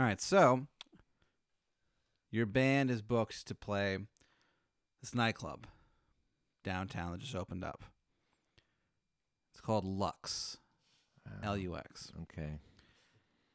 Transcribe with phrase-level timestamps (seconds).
[0.00, 0.66] All right, so
[2.30, 3.98] your band is booked to play
[5.02, 5.66] this nightclub
[6.64, 7.84] downtown that just opened up.
[9.52, 10.56] It's called Lux,
[11.42, 12.12] L U X.
[12.22, 12.60] Okay.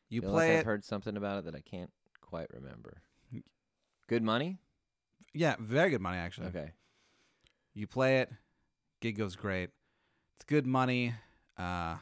[0.07, 1.89] You Feel play like it, I've heard something about it that I can't
[2.21, 3.01] quite remember.
[4.07, 4.59] Good money?
[5.33, 6.49] yeah, very good money actually.
[6.49, 6.73] Okay.
[7.73, 8.31] You play it,
[9.01, 9.71] gig goes great.
[10.35, 11.15] It's good money.
[11.57, 11.95] Uh,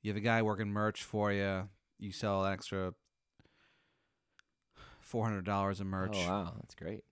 [0.00, 1.68] you have a guy working merch for you.
[1.98, 2.94] You sell extra
[5.10, 6.14] four hundred dollars in merch.
[6.16, 7.02] Oh wow, that's great.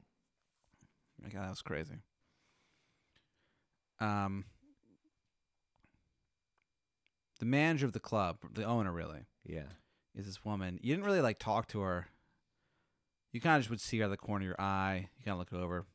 [1.21, 1.97] My God, that was crazy.
[4.01, 4.45] Um,
[7.41, 9.67] the manager of the club, the owner, really, Yeah.
[10.15, 10.79] is this woman.
[10.83, 12.07] You didn't really like talk to her.
[13.33, 15.09] You kind of just would see her out of the corner of your eye.
[15.19, 15.87] You kind of look over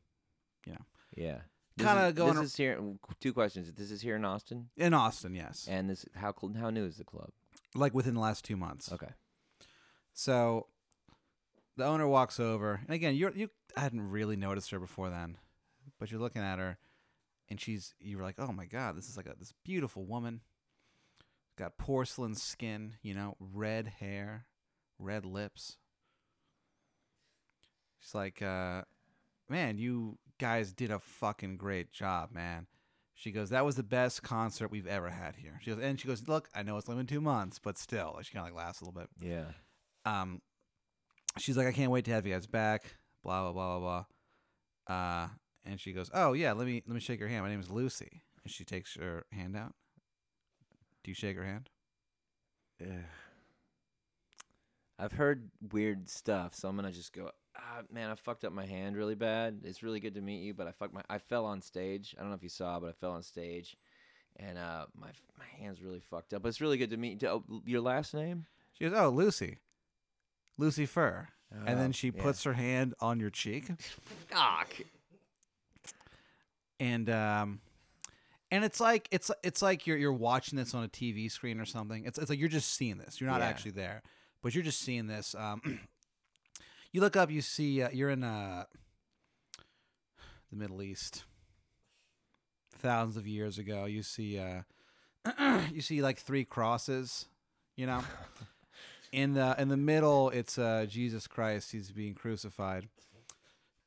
[1.16, 1.42] Yeah.
[1.76, 2.96] This Kinda is- going This is here.
[3.20, 3.72] Two questions.
[3.72, 6.96] This is here in Austin, in Austin, yes, and this how cl- how new is
[6.98, 7.30] the club?
[7.74, 8.90] like within the last two months.
[8.92, 9.12] Okay.
[10.12, 10.68] So
[11.76, 15.36] the owner walks over, and again, you you hadn't really noticed her before then,
[15.98, 16.78] but you're looking at her,
[17.48, 20.40] and she's you were like, oh my god, this is like a this beautiful woman,
[21.58, 24.46] got porcelain skin, you know, red hair,
[24.98, 25.76] red lips.
[28.00, 28.82] She's like, uh,
[29.48, 32.66] man, you guys did a fucking great job, man.
[33.14, 35.58] She goes, that was the best concert we've ever had here.
[35.62, 38.12] She goes, and she goes, look, I know it's only been two months, but still,
[38.16, 39.44] like, she kind of like laughs a little bit Yeah.
[40.04, 40.42] um,
[41.38, 42.96] she's like, I can't wait to have you guys back.
[43.22, 44.04] Blah blah blah blah
[44.86, 44.94] blah.
[44.96, 45.28] Uh,
[45.64, 47.42] and she goes, Oh yeah, let me let me shake your hand.
[47.42, 48.22] My name is Lucy.
[48.42, 49.74] And she takes her hand out.
[51.02, 51.70] Do you shake her hand?
[52.82, 53.04] Ugh.
[54.98, 57.30] I've heard weird stuff, so I'm gonna just go.
[57.56, 59.60] Ah, man, I fucked up my hand really bad.
[59.64, 61.02] It's really good to meet you, but I fucked my.
[61.08, 62.14] I fell on stage.
[62.16, 63.76] I don't know if you saw, but I fell on stage,
[64.36, 65.08] and uh, my
[65.38, 66.42] my hand's really fucked up.
[66.42, 67.22] But it's really good to meet.
[67.22, 67.28] you.
[67.28, 68.46] Oh, your last name?
[68.72, 69.58] She goes, Oh Lucy,
[70.58, 71.28] Lucy Fur.
[71.50, 72.22] and Oh, then she yeah.
[72.22, 74.84] puts her hand on your cheek, c-
[76.80, 77.60] and um,
[78.50, 81.64] and it's like it's it's like you're you're watching this on a TV screen or
[81.64, 82.04] something.
[82.04, 83.20] It's it's like you're just seeing this.
[83.20, 83.46] You're not Yeah.
[83.46, 84.02] actually there,
[84.42, 85.34] but you're just seeing this.
[85.36, 85.80] Um,
[86.92, 88.64] you look up, you see uh, you're in uh,
[90.50, 91.24] the Middle East,
[92.78, 93.84] thousands of years ago.
[93.86, 94.62] You see uh,
[95.72, 97.26] you see like three crosses,
[97.76, 98.02] you know.
[99.14, 101.72] in the in the middle, it's uh, Jesus Christ.
[101.72, 102.88] He's being crucified.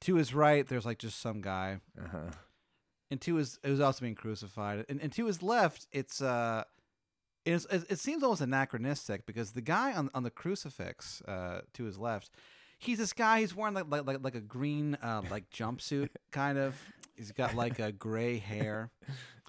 [0.02, 2.32] To his right, there's like just some guy uh-huh.
[3.10, 6.64] and to his it was also being crucified and, and to his left it's uh
[7.46, 11.86] it's, it, it seems almost anachronistic because the guy on, on the crucifix uh to
[11.86, 12.30] his left
[12.78, 16.60] he's this guy he's wearing like like, like, like a green uh like jumpsuit kind
[16.60, 16.80] of
[17.16, 18.92] he's got like a gray hair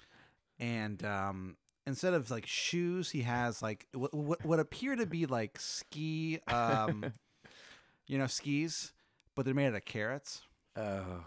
[0.59, 1.57] and um
[1.89, 6.39] instead of like shoes he has like what, what, what appear to be like ski
[6.47, 7.11] um
[8.07, 8.93] you know skis
[9.35, 10.41] but they're made out of carrots
[10.77, 11.23] Oh.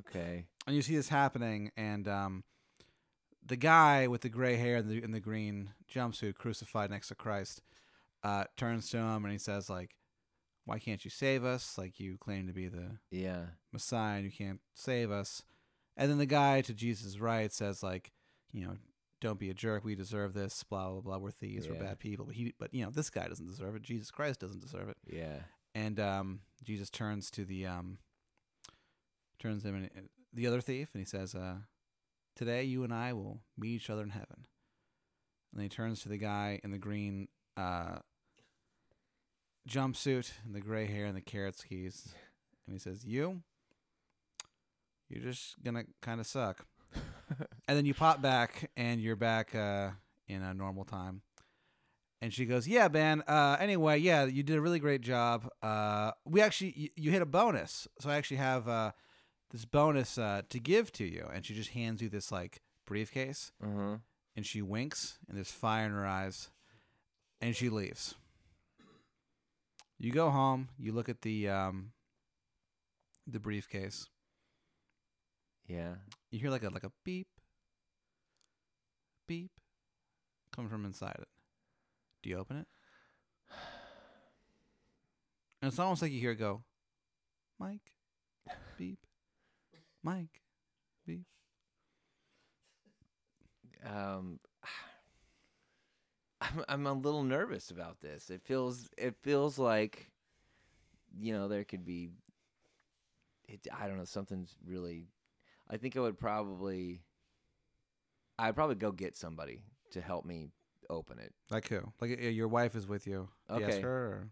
[0.00, 0.44] Okay.
[0.66, 2.44] and you see this happening, and um,
[3.44, 7.14] the guy with the gray hair and the, and the green jumpsuit, crucified next to
[7.14, 7.62] Christ,
[8.24, 9.96] uh, turns to him and he says, "Like,
[10.64, 11.78] why can't you save us?
[11.78, 13.46] Like you claim to be the Yeah.
[13.72, 15.42] Messiah, and you can't save us."
[15.96, 18.12] And then the guy to Jesus' right says, "Like,
[18.52, 18.76] you know."
[19.20, 19.84] Don't be a jerk.
[19.84, 20.62] We deserve this.
[20.62, 21.18] Blah blah blah.
[21.18, 21.68] We're thieves.
[21.68, 22.26] We're bad people.
[22.26, 23.82] But he, but you know, this guy doesn't deserve it.
[23.82, 24.96] Jesus Christ doesn't deserve it.
[25.06, 25.38] Yeah.
[25.74, 27.98] And um, Jesus turns to the um,
[29.38, 31.56] turns him and the other thief, and he says, uh,
[32.34, 34.46] "Today you and I will meet each other in heaven."
[35.52, 37.98] And then he turns to the guy in the green uh,
[39.68, 42.14] jumpsuit and the gray hair and the carrot skis,
[42.66, 43.42] and he says, "You,
[45.08, 46.66] you're just gonna kind of suck."
[47.68, 49.90] and then you pop back, and you're back uh,
[50.28, 51.22] in a normal time.
[52.22, 53.22] And she goes, "Yeah, man.
[53.28, 55.48] Uh, anyway, yeah, you did a really great job.
[55.62, 58.92] Uh, we actually, you, you hit a bonus, so I actually have uh,
[59.50, 63.52] this bonus uh, to give to you." And she just hands you this like briefcase,
[63.62, 63.96] Uh-huh.
[64.34, 66.50] and she winks, and there's fire in her eyes,
[67.40, 68.14] and she leaves.
[69.98, 70.68] You go home.
[70.78, 71.92] You look at the um,
[73.26, 74.08] the briefcase.
[75.66, 75.94] Yeah.
[76.30, 77.28] You hear like a like a beep,
[79.26, 79.50] beep,
[80.52, 81.28] coming from inside it.
[82.22, 82.66] Do you open it?
[85.62, 86.62] And it's almost like you hear it go,
[87.58, 87.92] Mike,
[88.76, 88.98] beep,
[90.02, 90.42] Mike,
[91.06, 91.24] beep.
[93.84, 94.38] um
[96.40, 98.30] I'm I'm a little nervous about this.
[98.30, 100.10] It feels it feels like
[101.18, 102.10] you know there could be
[103.48, 105.06] it, I don't know something's really
[105.68, 107.02] I think I would probably
[108.38, 110.50] I'd probably go get somebody to help me
[110.90, 111.32] open it.
[111.50, 111.80] Like who?
[112.00, 113.28] Like uh, your wife is with you.
[113.48, 113.80] Do you ask Okay.
[113.82, 114.30] her or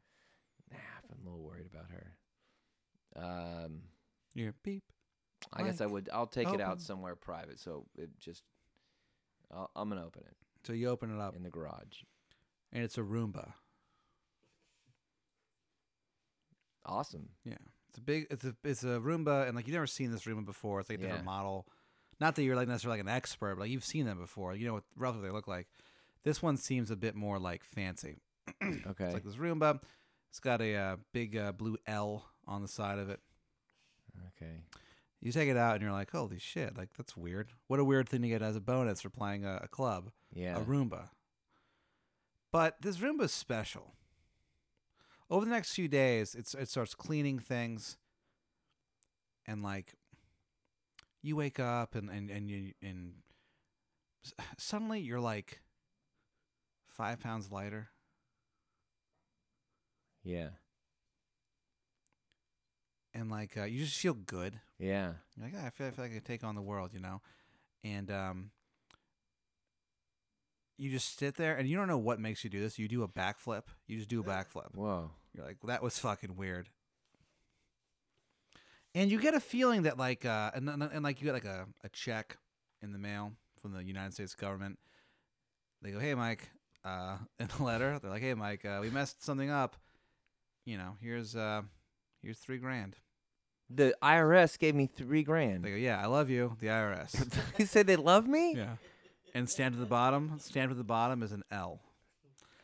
[0.70, 0.78] Nah,
[1.10, 2.16] I'm a little worried about her.
[3.16, 3.82] Um,
[4.34, 4.82] you're beep.
[5.52, 6.08] I guess I would.
[6.12, 6.60] I'll take it open.
[6.62, 7.58] out somewhere private.
[7.60, 8.42] So it just.
[9.52, 10.34] I'll, I'm gonna open it
[10.66, 12.02] So you open it up, in the garage.
[12.72, 13.52] and it's a Roomba.
[16.86, 17.28] Awesome.
[17.44, 17.54] Yeah,
[17.94, 18.26] it's a big.
[18.30, 20.80] It's a it's a Roomba, and like you've never seen this Roomba before.
[20.80, 21.26] It's like a different Yeah.
[21.30, 21.66] model.
[22.20, 24.54] Not that you're like necessarily like an expert, but like you've seen them before.
[24.54, 25.68] You know what roughly they look like.
[26.24, 28.18] This one seems a bit more like fancy.
[28.62, 29.04] Okay.
[29.04, 29.80] It's like this Roomba.
[30.30, 33.20] It's got a uh, big uh, blue L on the side of it.
[34.36, 34.62] okay.
[35.20, 37.50] You take it out and you're like, holy shit, like that's weird.
[37.68, 40.56] What a weird thing to get as a bonus for playing a, a club, Yeah.
[40.56, 41.08] a Roomba.
[42.52, 43.94] But this Roomba is special.
[45.30, 47.96] Over the next few days, it's it starts cleaning things,
[49.46, 49.94] and like,
[51.22, 53.14] you wake up and and and you and
[54.58, 55.60] suddenly you're like
[56.86, 57.90] five pounds lighter.
[60.22, 60.48] yeah.
[63.14, 64.60] and like uh, you just feel good.
[64.78, 65.12] Yeah.
[65.36, 67.00] You're like, "Ah, I feel, I feel like I can take on the world, you
[67.00, 67.20] know,
[67.84, 68.50] and um,
[70.76, 72.78] you just sit there and you don't know what makes you do this.
[72.78, 73.62] You do a backflip.
[73.86, 74.74] You just do a backflip.
[74.74, 75.10] Whoa.
[75.34, 76.68] You're like, that was fucking weird.
[78.94, 81.44] And you get a feeling that like, uh, and, and, and like you get like
[81.44, 82.36] a, a check
[82.82, 84.78] in the mail from the United States government.
[85.82, 86.50] They go, hey Mike,
[86.84, 89.76] uh, in the letter, they're like, hey Mike, uh, we messed something up.
[90.64, 91.62] You know, here's uh,
[92.22, 92.96] here's three grand.
[93.68, 95.64] The IRS gave me three grand.
[95.64, 97.12] They go, yeah, I love you, the IRS.
[97.56, 98.54] they say they love me.
[98.56, 98.76] yeah.
[99.34, 100.38] And stand at the bottom.
[100.38, 101.80] Stand at the bottom is an L.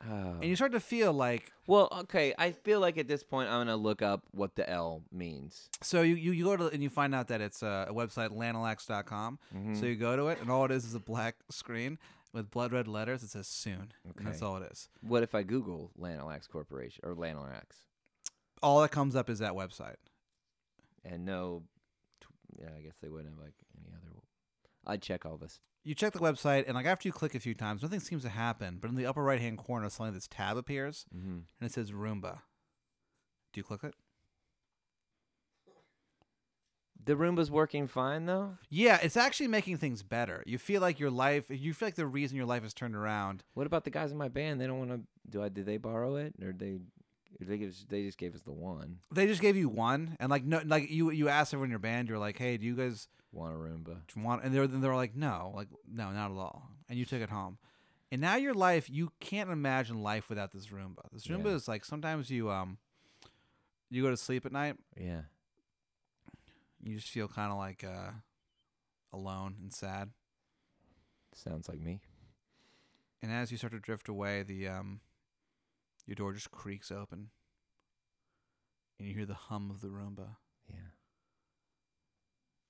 [0.08, 0.37] Oh.
[0.40, 2.32] And you start to feel like Well, okay.
[2.38, 5.69] I feel like at this point I'm gonna look up what the L means.
[5.82, 8.31] so you, you, you go to and you find out that it's uh, a website
[8.31, 9.38] lanalax.com.
[9.55, 9.78] Mhm.
[9.78, 11.99] So you go to it and all it is is a black screen
[12.32, 13.23] with blood red letters.
[13.23, 13.93] It says soon.
[14.16, 14.46] And that's Okay.
[14.46, 14.88] all it is.
[15.02, 17.64] What if I Google Lanalax Corporation or Lanalax
[18.62, 19.96] All that comes up is that website.
[21.05, 21.64] and no?
[22.58, 24.16] Yeah, I guess they wouldn't have like any other.
[24.87, 25.61] I'd check all this.
[25.82, 28.28] You check the website and like after you click a few times, nothing seems to
[28.28, 28.78] happen.
[28.80, 31.30] But in the upper right hand corner, suddenly this tab appears Mm-hmm.
[31.30, 32.40] and it says Roomba.
[33.52, 33.94] Do you click it?
[37.02, 38.58] The Roomba's working fine though.
[38.68, 40.42] Yeah, it's actually making things better.
[40.46, 43.42] You feel like your life, you feel like the reason your life has turned around.
[43.54, 44.60] What about the guys in my band?
[44.60, 45.00] They don't want to.
[45.28, 45.48] Do I?
[45.48, 46.78] Did they borrow it or they?
[47.48, 47.70] They give.
[47.70, 48.98] us- They just gave us the one.
[49.10, 51.78] They just gave you one, and like no, like you you asked everyone in your
[51.78, 53.98] band, you're like, hey, do you guys want a Roomba.
[54.16, 54.44] want?
[54.44, 56.70] And they're they're like, no, like no, not at all.
[56.88, 57.58] And you took it home,
[58.12, 61.04] and now your life, you can't imagine life without this Roomba.
[61.12, 61.52] This Roomba Yeah.
[61.54, 62.78] is like sometimes you um,
[63.90, 65.22] you go to sleep at night, Yeah.
[66.82, 68.10] you just feel kind of like uh,
[69.12, 70.10] alone and sad.
[71.34, 72.00] Sounds like me.
[73.22, 75.00] And as you start to drift away, the um,
[76.10, 77.30] your door just creaks open,
[78.98, 80.36] and you hear the hum of the Roomba.
[80.68, 80.90] Yeah.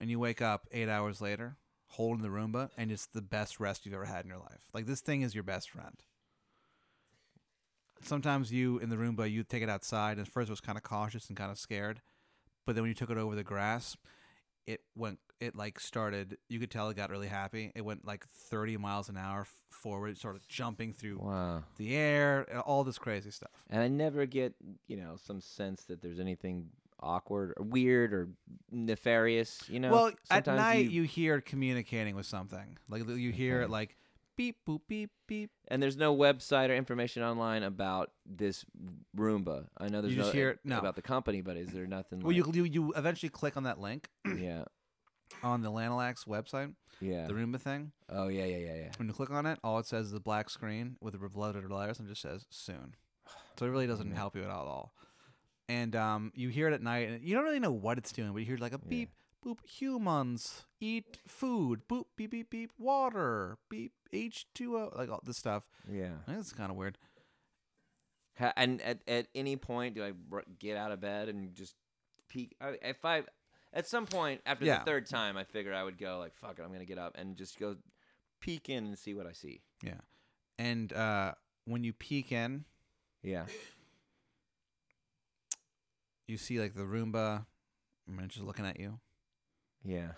[0.00, 1.56] and you wake up eight hours later
[1.88, 4.68] holding the Roomba, and it's the best rest you've ever had in your life.
[4.72, 5.96] Like this thing is your best friend.
[8.02, 10.78] Sometimes you in the Roomba, you take it outside, and at first it was kind
[10.78, 12.00] of cautious and kind of scared,
[12.64, 13.96] but then when you took it over the grass,
[14.66, 15.18] it went.
[15.40, 16.36] It like started.
[16.48, 17.72] You could tell it got really happy.
[17.74, 20.18] It went like thirty miles an hour f- forward.
[20.18, 21.64] sort of jumping through Wow.
[21.78, 23.64] the air, all this crazy stuff.
[23.70, 24.54] And I never get,
[24.86, 26.68] you know, some sense that there's anything
[27.02, 28.28] awkward or weird or
[28.70, 29.62] nefarious.
[29.68, 29.90] You know.
[29.92, 32.78] well, at Sometimes night you, hear communicating with something.
[32.88, 33.96] Like you hear it like
[34.36, 35.50] beep boop beep beep.
[35.68, 38.64] and there's no website or information online about this
[39.16, 39.66] Roomba.
[39.78, 40.78] I know there's You no, hear it- no.
[40.78, 42.20] about the company, but is there nothing?
[42.20, 44.64] Well, like, you, you you eventually click on that link yeah,
[45.42, 47.26] on the Lanalax website, yeah.
[47.26, 47.92] the Roomba thing.
[48.08, 48.90] oh yeah, yeah, yeah, yeah.
[48.96, 51.70] When you click on it, all it says is a black screen with the blooded
[51.70, 52.94] letters and just says soon.
[53.58, 54.92] So it really doesn't help you at all.
[55.68, 58.32] And um, you hear it at night, and you don't really know what it's doing,
[58.32, 58.88] but you hear like a Yeah.
[58.88, 59.10] beep,
[59.44, 65.68] boop, humans eat food, boop, beep, beep, beep, water, beep, H2O, like all this stuff.
[65.88, 66.10] Yeah.
[66.26, 66.98] Think it's kind of weird.
[68.56, 70.12] And at, at any point, do I
[70.58, 71.74] get out of bed and just
[72.28, 72.56] peek?
[72.82, 73.22] If I,
[73.72, 74.78] at some point after Yeah.
[74.80, 77.16] the third time, I figure I would go like, "Fuck it, I'm gonna get up
[77.16, 77.76] and just go
[78.40, 80.00] peek in and see what I see." Yeah,
[80.58, 81.34] and uh,
[81.64, 82.64] when you peek in,
[83.22, 83.46] Yeah.
[86.26, 87.46] you see like the Roomba,
[88.08, 89.00] I mean, just looking at you.
[89.84, 90.12] Yeah.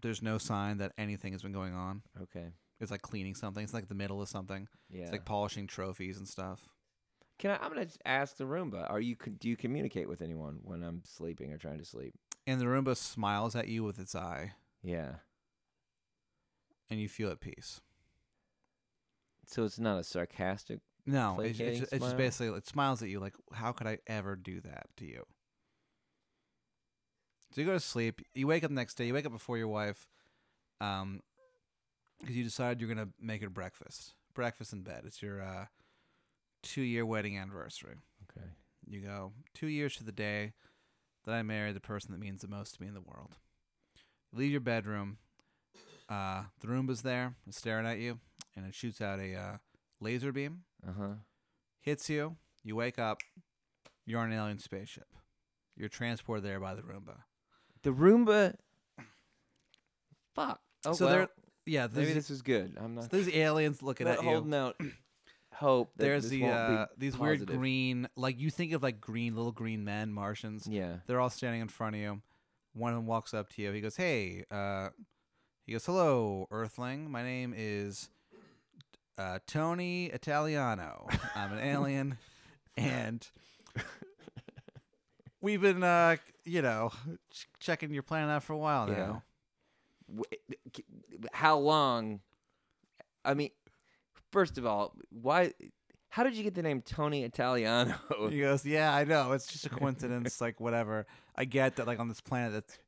[0.00, 2.02] There's no sign that anything has been going on.
[2.20, 2.48] Okay.
[2.80, 3.64] It's like cleaning something.
[3.64, 4.68] It's like the middle of something.
[4.90, 5.04] Yeah.
[5.04, 6.68] It's like polishing trophies and stuff.
[7.38, 7.56] Can I?
[7.56, 8.90] I'm gonna ask the Roomba.
[8.90, 9.14] Are you?
[9.16, 12.14] Do you communicate with anyone when I'm sleeping or trying to sleep?
[12.46, 15.16] And the Roomba smiles at you with its eye, Yeah.
[16.88, 17.80] and you feel at peace.
[19.46, 20.80] So it's not a sarcastic.
[21.04, 22.18] No, it's, it's, Placating just, it's just smile?
[22.18, 25.24] basically it smiles at you like, how could I ever do that to you?
[27.52, 28.20] So you go to sleep.
[28.34, 29.06] You wake up the next day.
[29.06, 30.06] You wake up before your wife,
[30.80, 31.20] um,
[32.20, 34.14] because you decided you're gonna make her breakfast.
[34.34, 35.02] Breakfast in bed.
[35.06, 35.66] It's your uh,
[36.62, 37.94] two-year wedding anniversary.
[38.30, 38.46] Okay.
[38.88, 40.52] You go two years to the day
[41.26, 43.36] that I married the person that means the most to me in the world.
[44.32, 45.18] You leave your bedroom.
[46.08, 48.20] Uh, the Roomba's there, it's staring at you,
[48.56, 49.56] and it shoots out a uh,
[50.00, 51.08] laser beam Uh huh.
[51.80, 53.20] hits you, you wake up,
[54.06, 55.08] you're on an alien spaceship.
[55.76, 57.16] You're transported there by the Roomba.
[57.82, 58.54] The Roomba.
[60.34, 60.60] Fuck.
[60.84, 61.14] Oh so well.
[61.14, 61.28] there,
[61.64, 62.76] yeah, maybe this is good.
[62.80, 63.10] I'm not.
[63.10, 64.56] there's aliens looking but at holding you.
[64.58, 64.76] out
[65.56, 65.92] hope.
[65.96, 67.58] That There's this the uh, these weird positive.
[67.58, 70.66] green, like you think of like green little green men, Martians.
[70.66, 70.96] Yeah.
[71.06, 72.20] They're all standing in front of you.
[72.74, 73.72] One of them walks up to you.
[73.72, 74.90] He goes, "Hey," uh,
[75.66, 77.10] he goes, "Hello, Earthling.
[77.10, 78.10] My name is
[79.18, 81.06] uh, Tony Italiano.
[81.34, 82.18] I'm an alien,
[82.76, 83.26] and
[85.40, 86.92] we've been, uh, you know,
[87.32, 88.96] ch- checking your planet out for a while Yeah.
[88.96, 89.22] now."
[90.08, 90.24] W-
[90.72, 90.84] k-
[91.32, 92.20] How long?
[93.24, 93.50] I mean,
[94.36, 95.54] first of all, why?
[96.10, 97.94] How did you get the name Tony Italiano?
[98.30, 99.32] He goes, "Yeah, I know.
[99.32, 100.42] It's just a coincidence.
[100.42, 101.06] like whatever.
[101.34, 101.86] I get that.
[101.86, 102.78] Like on this planet, that's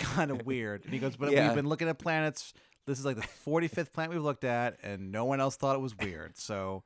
[0.00, 1.46] kind of weird." And he goes, "But Yeah.
[1.46, 2.52] we've been looking at planets.
[2.86, 5.80] This is like the forty-fifth planet we've looked at, and no one else thought it
[5.80, 6.36] was weird.
[6.38, 6.82] So,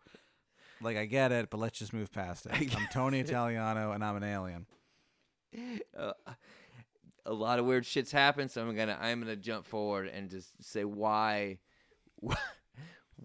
[0.83, 2.53] like, I get it, but let's just move past it.
[2.77, 4.67] I'm Tony Italiano, and I'm an alien.
[5.99, 6.13] uh,
[7.25, 10.63] a lot of weird shits happen, so I'm gonna I'm gonna jump forward and just
[10.63, 11.59] say why,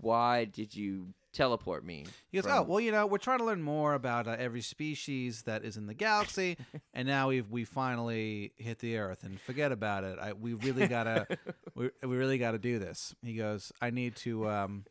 [0.02, 2.06] why did you teleport me?
[2.32, 4.62] He goes, from- "Oh, well, you know, we're trying to learn more about uh, every
[4.62, 6.58] species that is in the galaxy,
[6.94, 9.24] and now we've we finally hit the Earth.
[9.24, 10.18] And forget about it.
[10.20, 11.28] I, we really gotta,
[11.76, 14.86] we, we really gotta do this." He goes, "I need to um,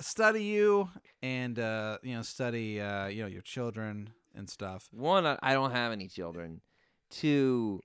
[0.00, 0.90] study you,
[1.22, 5.52] and uh, you know, study uh, you know your children and stuff." One, I I
[5.54, 6.60] don't have any children.
[7.08, 7.80] Two,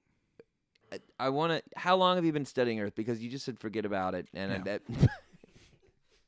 [1.20, 1.64] I- want to.
[1.80, 2.96] How long have you been studying Earth?
[2.96, 4.78] Because you just said forget about it, and Yeah.
[4.80, 4.82] that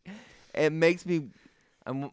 [0.56, 1.30] it makes me.
[1.86, 2.12] I'm.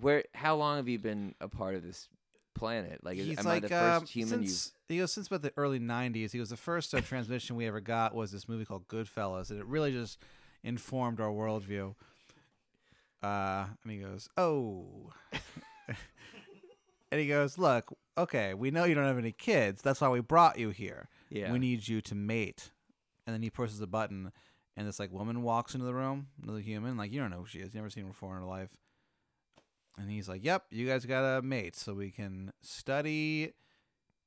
[0.00, 0.24] Where?
[0.34, 2.08] How long have you been a part of this
[2.54, 3.00] planet?
[3.02, 4.48] Like, is, He's am like, I the first um, human you?
[4.48, 6.30] since, he goes, since about the early '90s.
[6.32, 9.58] He goes, the first uh, transmission we ever got was this movie called Goodfellas, and
[9.58, 10.18] it really just
[10.62, 11.94] informed our worldview.
[13.22, 15.12] Uh, and he goes, "Oh,"
[17.10, 19.82] and he goes, "Look, okay, we know you don't have any kids.
[19.82, 21.08] That's why we brought you here.
[21.30, 21.52] Yeah.
[21.52, 22.70] We need you to mate."
[23.26, 24.32] And then he presses a button,
[24.76, 26.96] and this like woman walks into the room, another human.
[26.96, 28.76] Like you don't know who she is, you never seen her before in her life.
[29.98, 33.52] And he's like, "Yep, you guys got a mate so we can study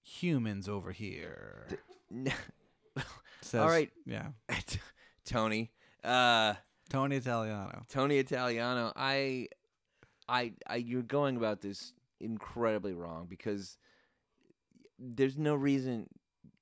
[0.03, 1.67] humans over here."
[3.41, 3.89] Says, All right.
[4.05, 4.27] yeah,
[5.25, 5.71] Tony.
[6.03, 6.53] Uh,
[6.89, 7.85] Tony Italiano.
[7.89, 8.91] Tony Italiano.
[8.95, 9.47] I,
[10.27, 13.77] I, I, you're going about this incredibly wrong because
[14.99, 16.07] there's no reason.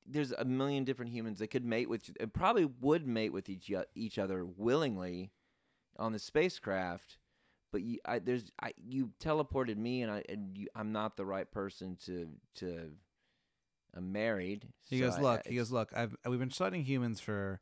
[0.07, 3.71] There's a million different humans that could mate with, and probably would mate with each
[3.95, 5.31] each other willingly
[5.97, 7.17] on the spacecraft.
[7.71, 11.25] But you, I, there's, I, you teleported me, and I, and you, I'm not the
[11.25, 12.89] right person to, to.
[13.95, 14.67] I'm married.
[14.89, 15.41] He so goes, look.
[15.45, 15.91] I- He goes, look.
[15.95, 17.59] I've we've been studying humans for,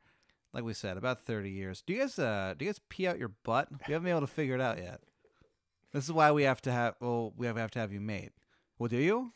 [0.54, 1.82] like we said, about thirty years.
[1.82, 3.68] Do you guys uh do you guys pee out your butt?
[3.86, 5.00] We haven't been able to figure it out yet.
[5.92, 6.94] This is why we have to have.
[7.00, 8.32] Well, we have, have to have you mate.
[8.78, 9.32] Well, do you?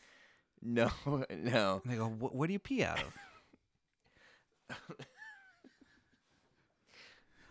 [0.61, 1.81] No, no.
[1.83, 3.17] And they go, what do you pee out of?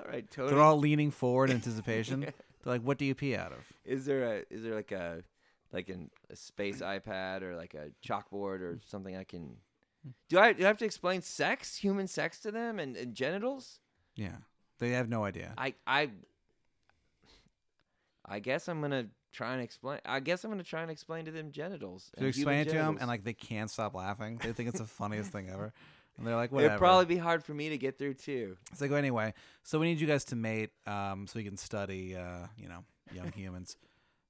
[0.01, 0.51] All right, Tony.
[0.51, 2.21] They're all leaning forward in anticipation.
[2.63, 3.73] They're like, what do you pee out of?
[3.85, 5.23] Is there a is there like a
[5.73, 9.57] like an, a space iPad or like a chalkboard or something I can
[10.29, 13.81] do I do I have to explain sex, human sex to them and, and genitals?
[14.17, 14.37] Yeah,
[14.79, 15.55] they have no idea.
[15.57, 16.11] I I
[18.25, 21.31] I guess I'm gonna try and explain I guess I'm gonna try and explain to
[21.31, 22.11] them genitals.
[22.17, 24.39] And explain it to them, and like they can't stop laughing.
[24.43, 25.73] They think it's the funniest thing ever,
[26.19, 26.75] and they're like, whatever.
[26.75, 28.57] It'd probably be hard for me to get through too.
[28.75, 29.35] So they go anyway.
[29.65, 32.85] So we need you guys to mate, um, so we can study, uh, you know,
[33.13, 33.77] young humans.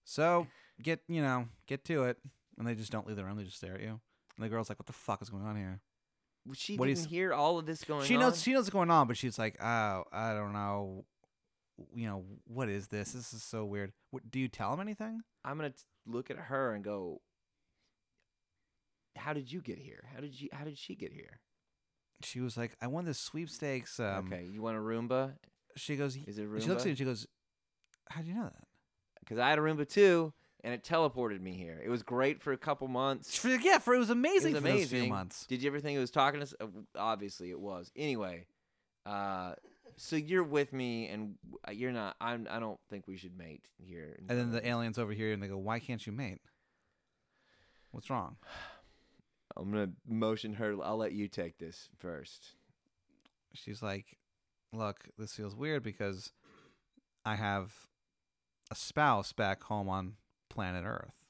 [0.05, 0.47] So
[0.83, 2.19] get, you know, get to it.
[2.59, 3.37] And they just don't leave the room.
[3.37, 3.99] They just stare at you.
[4.37, 5.81] And the girl's like, "What the fuck is going on here?"
[6.55, 8.21] She What didn't hear all of this going she on.
[8.21, 8.43] knows.
[8.43, 11.05] She knows what's going on, but she's like, "Oh, I don't know.
[11.95, 13.13] You know, what is this?
[13.13, 13.93] This is so weird.
[14.11, 17.21] What, do you tell him anything?" I'm gonna t- look at her and go,
[19.17, 20.05] "How did you get here?
[20.15, 20.49] How did you?
[20.53, 21.41] How did she get here?"
[22.23, 25.35] She was like, "I won this sweepstakes." Um, okay, you want a Roomba?
[25.77, 26.17] She goes.
[26.17, 26.91] Is it a She looks at me.
[26.91, 27.27] And she goes,
[28.11, 28.69] "How do you know that?"
[29.21, 30.33] Because I had a Roomba too,
[30.65, 31.81] and it teleported me here.
[31.85, 33.37] It was great for a couple months.
[33.39, 35.11] For, yeah, for it was amazing it was for those few amazing.
[35.11, 35.47] months.
[35.47, 36.55] Did you ever think it was talking to us?
[36.61, 37.91] Uh, Obviously, it was.
[37.97, 38.47] Anyway,
[39.07, 39.55] uh,
[39.97, 41.35] So you're with me, and
[41.67, 42.17] uh, you're not.
[42.21, 42.47] I'm.
[42.51, 44.17] I don't think we should mate here.
[44.29, 46.41] And then the aliens over here, and they go, "Why can't you mate?
[47.91, 48.37] What's wrong?"
[49.57, 50.77] I'm gonna motion her.
[50.83, 52.55] I'll let you take this first.
[53.55, 54.19] She's like,
[54.73, 56.33] "Look, this feels weird because
[57.25, 57.73] I have
[58.71, 60.15] a spouse back home on
[60.49, 61.27] planet Earth.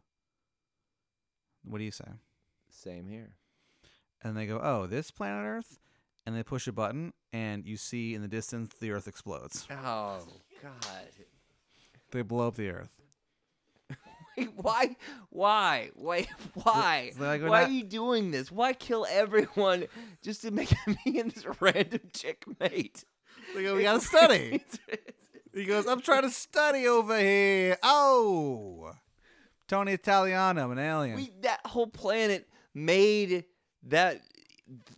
[1.64, 2.12] What do you say?"
[2.70, 3.34] Same here.
[4.22, 5.80] And they go, "Oh, this planet Earth,"
[6.26, 9.66] and they push a button, and you see in the distance the Earth explodes.
[9.70, 10.18] Oh
[10.62, 10.72] God.
[12.10, 13.00] They blow up the Earth.
[14.36, 14.96] Wait,
[15.30, 15.90] why?
[15.94, 16.26] Why?
[16.54, 17.12] Why?
[17.16, 18.50] So like, why not- are you doing this?
[18.50, 19.86] Why kill everyone
[20.22, 20.72] just to make
[21.06, 23.04] me and this random chick mate?
[23.54, 24.62] They go, "We gotta study."
[25.54, 27.76] He goes, I'm trying to study over here.
[27.82, 28.92] Oh,
[29.68, 31.14] Tony Italiano, an alien.
[31.16, 33.44] we that whole planet made
[33.82, 34.22] that.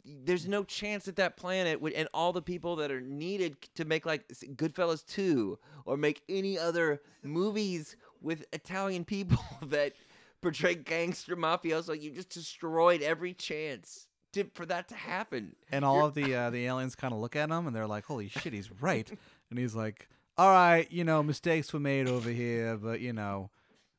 [0.05, 3.85] There's no chance that that planet would, and all the people that are needed to
[3.85, 9.93] make like Goodfellas two or make any other movies with Italian people that
[10.41, 15.57] portray gangster mafioso, you just destroyed every chance to, for that to happen.
[15.71, 18.05] and all of the uh, the aliens kind of look at him and they're like,
[18.05, 19.11] "Holy shit, he's right."
[19.51, 23.51] and he's like, "All right, you know, mistakes were made over here, but you know,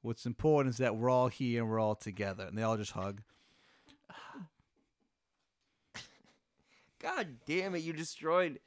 [0.01, 2.91] what's important is that we're all here and we're all together." And they all just
[2.91, 3.21] hug.
[7.05, 8.59] God damn it, you destroyed.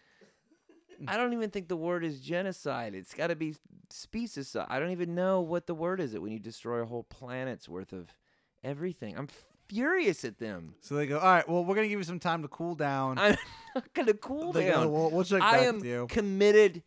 [1.08, 2.94] I don't even think the word is genocide.
[2.94, 3.56] It's got to be
[3.92, 4.66] specieside.
[4.68, 6.14] I don't even know what the word is.
[6.14, 8.14] It when you destroy a whole planet's worth of
[8.62, 9.18] everything.
[9.18, 9.28] I'm
[9.68, 10.74] furious at them.
[10.80, 13.18] So they go, "All right, well, we're gonna give you some time to cool down."
[13.18, 13.36] I'm
[13.74, 14.92] not gonna cool they go, down.
[14.92, 16.82] "We'll, we'll check I back am with you." committed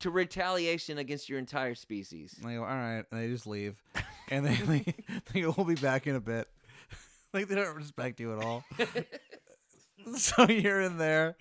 [0.00, 2.36] to retaliation against your entire species.
[2.40, 3.80] And they go, "All right," and they just leave,
[4.28, 4.94] and they they,
[5.32, 6.48] they go, "We'll be back in a bit."
[7.32, 8.64] like they don't respect you at all.
[10.16, 11.36] so you're in there.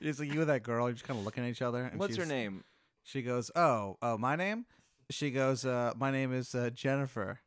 [0.00, 0.86] It's like you and that girl.
[0.86, 1.84] You're just kind of looking at each other.
[1.84, 2.64] And What's her she's- name?
[3.04, 4.64] She goes, "Oh, oh, my name."
[5.10, 7.40] She goes, uh, "My name is uh, Jennifer."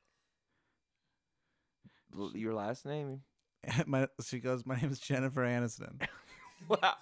[2.18, 3.22] L- Your last name?
[3.86, 6.02] my, she goes, "My name is Jennifer Aniston."
[6.68, 6.96] Wow.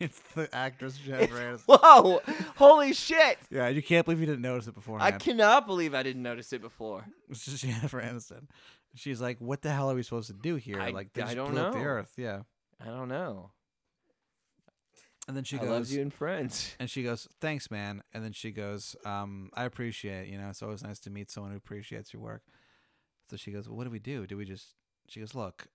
[0.00, 1.62] it's the actress Jennifer Aniston.
[1.80, 2.20] Whoa!
[2.56, 3.38] Holy shit!
[3.52, 5.00] Yeah, you can't believe you didn't notice it before.
[5.00, 7.04] I cannot believe I didn't notice it before.
[7.30, 8.48] It's just Jennifer Aniston.
[8.96, 11.24] She's like, "What the hell are we supposed to do here?" I- like, they I
[11.26, 11.84] just don't blew up the know.
[11.84, 12.12] Earth.
[12.16, 12.40] Yeah.
[12.80, 13.50] I don't know.
[15.28, 16.74] And then she I goes, love you and friends.
[16.80, 20.28] And she goes, "Thanks, man." And then she goes, um, "I appreciate.
[20.28, 22.42] it, You know, it's always nice to meet someone who appreciates your work."
[23.28, 24.26] So she goes, well, "What do we do?
[24.26, 24.74] Do we just?"
[25.08, 25.66] She goes, "Look,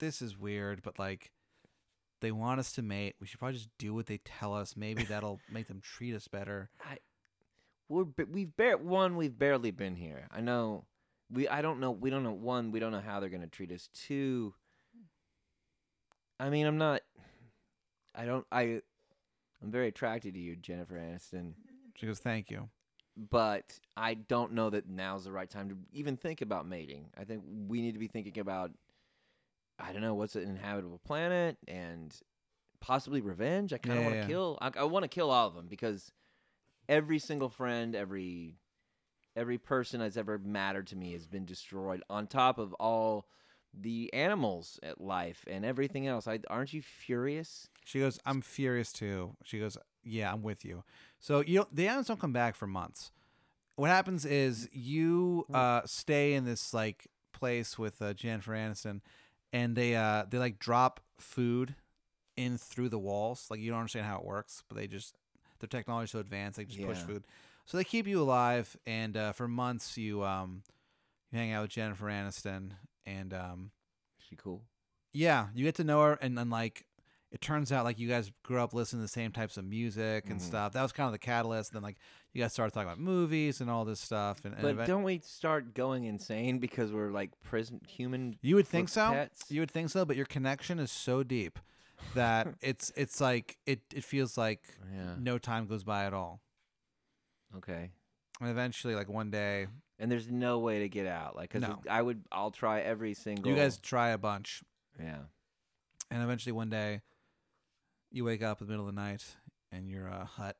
[0.00, 1.30] this is weird, but like,
[2.20, 3.14] they want us to mate.
[3.20, 4.76] We should probably just do what they tell us.
[4.76, 6.98] Maybe that'll make them treat us better." I,
[7.88, 10.26] we're we've bar- one we've barely been here.
[10.32, 10.86] I know
[11.30, 13.70] we I don't know we don't know one we don't know how they're gonna treat
[13.70, 13.88] us.
[13.94, 14.54] Two.
[16.40, 17.02] I mean I'm not.
[18.14, 18.80] I don't I.
[19.62, 21.52] I'm very attracted to you, Jennifer Aniston,
[21.94, 22.68] She goes, "Thank you."
[23.30, 27.10] but I don't know that now's the right time to even think about mating.
[27.18, 28.70] I think we need to be thinking about.
[29.78, 32.14] I don't know what's an inhabitable planet and
[32.80, 33.72] possibly revenge.
[33.72, 34.26] I kind of Yeah, want to yeah.
[34.28, 34.58] kill.
[34.60, 36.10] I, I want to kill all of them because
[36.88, 38.56] every single friend, every
[39.36, 42.02] every person that's ever mattered to me has been destroyed.
[42.08, 43.26] On top of all
[43.78, 47.68] the animals at life and everything else, I, aren't you furious?
[47.84, 50.84] She goes, "I'm furious too." She goes, "Yeah, I'm with you."
[51.18, 53.10] So you the animals don't come back for months.
[53.76, 59.00] What happens is you uh, stay in this like place with uh, Jennifer Aniston,
[59.52, 61.74] and they uh, they like drop food
[62.36, 63.46] in through the walls.
[63.50, 65.16] Like you don't understand how it works, but they just
[65.60, 67.24] their technology is so advanced they just push food.
[67.64, 70.62] So they keep you alive, and uh, for months you um
[71.30, 72.72] you hang out with Jennifer Aniston,
[73.06, 73.70] and um
[74.18, 74.62] She cool.
[75.12, 76.86] yeah, you get to know her, and then like
[77.32, 80.28] it turns out like you guys grew up listening to the same types of music
[80.28, 80.44] and Mhm.
[80.44, 80.72] stuff.
[80.72, 81.72] That was kind of the catalyst.
[81.72, 81.96] then like
[82.32, 84.44] you guys started talking about movies and all this stuff.
[84.44, 88.36] And, and But event- don't we start going insane because we're like prison human?
[88.42, 89.10] you would think so.
[89.12, 89.48] pets?
[89.50, 91.58] You would think so, but your connection is so deep
[92.14, 95.14] that it's it's like it it feels like Yeah.
[95.18, 96.40] no time goes by at all.
[97.56, 97.90] Okay.
[98.40, 99.66] And eventually, like one day,
[100.00, 101.36] And there's no way to get out.
[101.36, 101.78] Like, cause No.
[101.88, 103.48] I would, I'll try every single.
[103.52, 104.62] you guys try a bunch,
[104.98, 105.18] Yeah.
[106.10, 107.02] and eventually one day,
[108.10, 109.36] you wake up in the middle of the night
[109.70, 110.56] and you're a hut,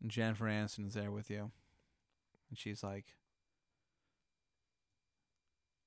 [0.00, 1.50] and Jennifer Aniston is there with you,
[2.48, 3.04] and she's like,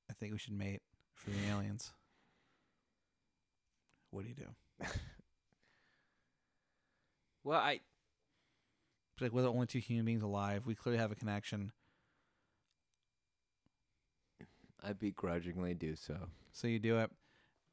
[0.10, 0.82] "I think we should mate
[1.16, 1.94] for the aliens."
[4.12, 4.86] What do you do?
[7.44, 7.80] Well, I.
[9.22, 10.66] Like, "We're the only two human beings alive.
[10.66, 11.72] We clearly have a connection."
[14.82, 16.18] I begrudgingly do so.
[16.54, 17.12] So you do it.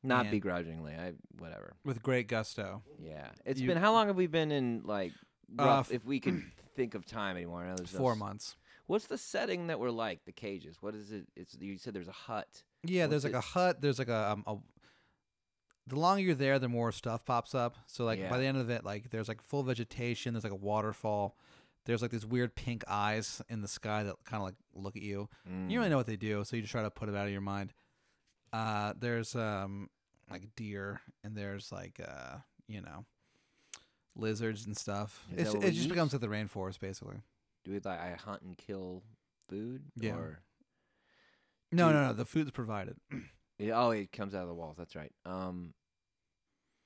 [0.02, 0.94] Not And- begrudgingly.
[0.94, 1.76] I whatever.
[1.84, 2.82] with great gusto.
[2.98, 3.30] Yeah.
[3.44, 5.12] It's You- been how long have we been in like
[5.58, 7.62] Uh, rough, f- if we can think of time anymore?
[7.62, 8.56] I know there's no Four s- months.
[8.86, 10.24] What's the setting that we're like?
[10.24, 10.80] The cages.
[10.80, 11.26] What is it?
[11.36, 12.62] It's you said there's a hut.
[12.84, 13.80] Yeah, there's What's like a hut.
[13.80, 14.56] There's like a, um, a.
[15.88, 17.76] The longer you're there, the more stuff pops up.
[17.86, 18.28] So like Yeah.
[18.30, 20.34] by the end of it, like there's like full vegetation.
[20.34, 21.36] There's like a waterfall.
[21.84, 25.02] There's like these weird pink eyes in the sky that kind of like look at
[25.02, 25.28] you.
[25.44, 25.76] You don't Mm.
[25.76, 27.40] really know what they do, so you just try to put it out of your
[27.40, 27.72] mind.
[28.52, 29.88] Uh, there's um
[30.28, 33.04] like deer, and there's like uh you know
[34.16, 35.24] lizards and stuff.
[35.36, 35.88] It just eat?
[35.88, 37.18] becomes like the rainforest, basically.
[37.64, 39.02] Do we like I hunt and kill
[39.48, 39.82] food?
[39.94, 40.14] Yeah.
[40.16, 40.40] Or
[41.70, 42.12] No, no, no.
[42.12, 42.96] The food's provided.
[43.58, 44.76] Yeah, oh, it comes out of the walls.
[44.76, 45.12] That's right.
[45.24, 45.72] Um,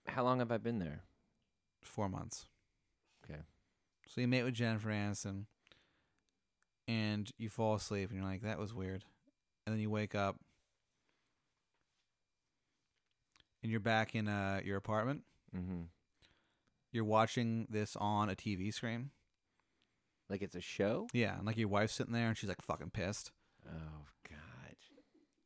[0.06, 1.02] how long have I been there?
[1.82, 2.46] Four months.
[3.24, 3.40] Okay.
[4.06, 5.46] So you meet with Jennifer Aniston,
[6.86, 9.04] and you fall asleep, and you're like, "That was weird,"
[9.66, 10.36] and then you wake up,
[13.62, 15.22] and you're back in uh, your apartment.
[15.56, 15.82] Mm-hmm.
[16.92, 19.10] You're watching this on a TV screen.
[20.28, 21.08] Like it's a show.
[21.12, 23.32] Yeah, and like your wife's sitting there, and she's like fucking pissed.
[23.66, 24.06] Oh.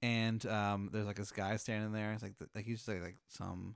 [0.05, 2.13] And um, there's like this guy standing there.
[2.13, 3.75] It's like th- like he's just like, like some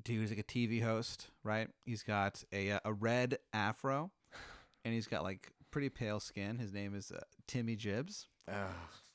[0.00, 0.20] dude.
[0.20, 1.68] He's like a TV host, right?
[1.84, 4.12] He's got a uh, a red afro,
[4.84, 6.58] and he's got like pretty pale skin.
[6.58, 8.68] His name is uh, Timmy Jibbs, Oh.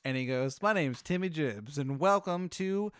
[0.04, 2.92] and he goes, "My name's Timmy Jibbs, and welcome to."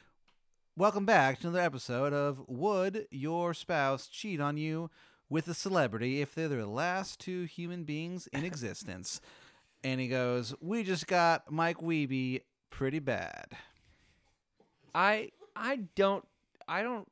[0.74, 4.90] Welcome back to another episode of Would Your Spouse Cheat on You
[5.28, 9.20] with a Celebrity if they're the last two human beings in existence?
[9.84, 13.46] And he goes, We just got Mike Wiebe pretty bad.
[14.94, 16.26] I I don't
[16.66, 17.08] I don't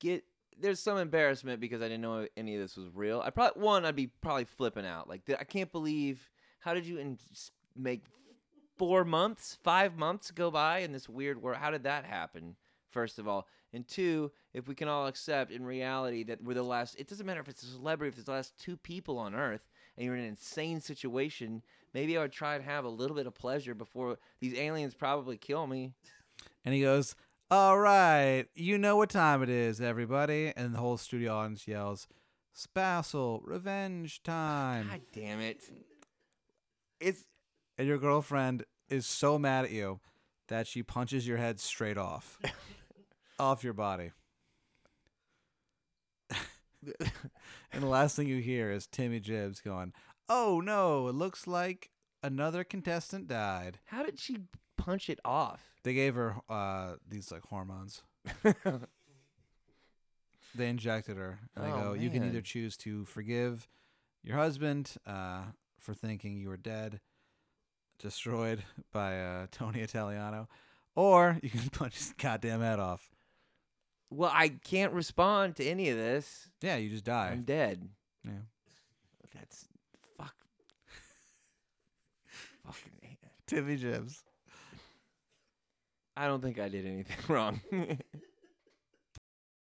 [0.00, 0.24] get.
[0.60, 3.22] There's some embarrassment because I didn't know any of this was real.
[3.24, 5.08] I probably one I'd be probably flipping out.
[5.08, 6.28] Like I can't believe
[6.60, 7.18] how did you in,
[7.76, 8.04] make
[8.76, 11.58] four months, five months go by in this weird world?
[11.58, 12.56] How did that happen?
[12.90, 16.62] First of all, and two, if we can all accept in reality that we're the
[16.62, 16.96] last.
[16.98, 19.68] It doesn't matter if it's a celebrity, if it's the last two people on Earth,
[19.98, 21.62] and you're in an insane situation.
[21.92, 25.36] Maybe I would try to have a little bit of pleasure before these aliens probably
[25.36, 25.92] kill me.
[26.64, 27.16] And he goes,
[27.50, 30.52] All right, you know what time it is, everybody.
[30.56, 32.06] And the whole studio audience yells,
[32.52, 34.88] Spousal revenge time.
[34.88, 35.64] God damn it!
[37.00, 37.24] It's
[37.76, 39.98] And your girlfriend is so mad at you
[40.46, 42.38] that she punches your head straight off,
[43.38, 44.12] off your body.
[47.72, 49.92] and the last thing you hear is Timmy Jibbs going,
[50.28, 51.90] Oh no, it looks like
[52.22, 53.78] another contestant died.
[53.86, 54.38] how did she
[54.76, 55.62] punch it off?
[55.84, 58.02] They gave her uh, these like hormones.
[60.54, 61.38] They injected her.
[61.54, 63.68] And they Oh, go, You can either choose to forgive
[64.22, 65.42] your husband uh,
[65.78, 67.00] for thinking you were dead,
[67.98, 70.48] destroyed by uh, Tony Italiano,
[70.96, 73.10] or you can punch his goddamn head off.
[74.10, 76.48] Well, I can't respond to any of this.
[76.62, 77.30] Yeah, you just die.
[77.32, 77.88] I'm dead.
[78.24, 78.32] Yeah.
[79.34, 79.66] That's
[80.16, 80.34] fuck.
[82.66, 83.16] Fucking.
[83.46, 84.24] Timmy Jibbs.
[86.16, 87.60] I don't think I did anything wrong.